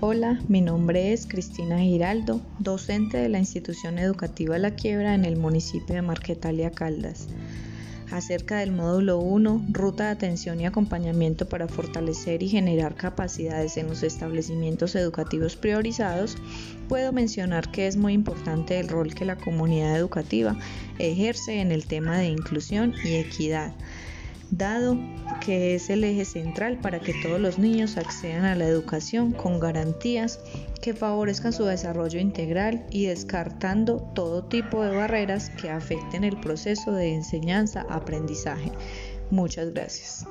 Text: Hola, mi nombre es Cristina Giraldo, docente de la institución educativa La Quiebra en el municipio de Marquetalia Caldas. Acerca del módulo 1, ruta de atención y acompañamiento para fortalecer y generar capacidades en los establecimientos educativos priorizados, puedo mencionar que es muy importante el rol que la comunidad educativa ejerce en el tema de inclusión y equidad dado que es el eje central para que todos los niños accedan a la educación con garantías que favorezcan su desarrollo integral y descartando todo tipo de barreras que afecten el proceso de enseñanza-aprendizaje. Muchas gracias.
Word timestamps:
Hola, 0.00 0.38
mi 0.46 0.60
nombre 0.60 1.12
es 1.12 1.26
Cristina 1.26 1.80
Giraldo, 1.80 2.40
docente 2.60 3.16
de 3.16 3.28
la 3.28 3.40
institución 3.40 3.98
educativa 3.98 4.56
La 4.56 4.76
Quiebra 4.76 5.12
en 5.12 5.24
el 5.24 5.36
municipio 5.36 5.96
de 5.96 6.02
Marquetalia 6.02 6.70
Caldas. 6.70 7.26
Acerca 8.12 8.58
del 8.58 8.70
módulo 8.70 9.18
1, 9.18 9.66
ruta 9.72 10.04
de 10.04 10.10
atención 10.10 10.60
y 10.60 10.66
acompañamiento 10.66 11.48
para 11.48 11.66
fortalecer 11.66 12.44
y 12.44 12.48
generar 12.48 12.94
capacidades 12.94 13.76
en 13.76 13.88
los 13.88 14.04
establecimientos 14.04 14.94
educativos 14.94 15.56
priorizados, 15.56 16.36
puedo 16.88 17.12
mencionar 17.12 17.68
que 17.72 17.88
es 17.88 17.96
muy 17.96 18.12
importante 18.12 18.78
el 18.78 18.86
rol 18.86 19.16
que 19.16 19.24
la 19.24 19.34
comunidad 19.34 19.96
educativa 19.96 20.56
ejerce 21.00 21.60
en 21.60 21.72
el 21.72 21.88
tema 21.88 22.18
de 22.18 22.28
inclusión 22.28 22.94
y 23.02 23.14
equidad 23.14 23.72
dado 24.50 24.98
que 25.40 25.74
es 25.74 25.90
el 25.90 26.04
eje 26.04 26.24
central 26.24 26.78
para 26.78 27.00
que 27.00 27.14
todos 27.22 27.40
los 27.40 27.58
niños 27.58 27.96
accedan 27.96 28.44
a 28.44 28.54
la 28.54 28.66
educación 28.66 29.32
con 29.32 29.60
garantías 29.60 30.40
que 30.80 30.94
favorezcan 30.94 31.52
su 31.52 31.64
desarrollo 31.64 32.20
integral 32.20 32.86
y 32.90 33.06
descartando 33.06 33.98
todo 34.14 34.44
tipo 34.44 34.82
de 34.82 34.94
barreras 34.94 35.50
que 35.50 35.70
afecten 35.70 36.24
el 36.24 36.38
proceso 36.40 36.92
de 36.92 37.14
enseñanza-aprendizaje. 37.14 38.72
Muchas 39.30 39.72
gracias. 39.72 40.26